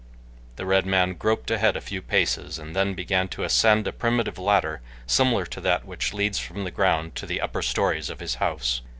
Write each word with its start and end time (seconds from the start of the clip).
The 0.55 0.65
red 0.65 0.87
man 0.87 1.13
groped 1.13 1.51
ahead 1.51 1.77
a 1.77 1.79
few 1.79 2.01
paces 2.01 2.57
and 2.57 2.75
then 2.75 2.95
began 2.95 3.27
to 3.27 3.43
ascend 3.43 3.85
a 3.85 3.91
primitive 3.93 4.39
ladder 4.39 4.81
similar 5.05 5.45
to 5.45 5.61
that 5.61 5.85
which 5.85 6.11
leads 6.11 6.39
from 6.39 6.63
the 6.63 6.71
ground 6.71 7.13
to 7.17 7.27
the 7.27 7.39
upper 7.39 7.61
stories 7.61 8.09
of 8.09 8.19
his 8.19 8.33
house. 8.41 8.81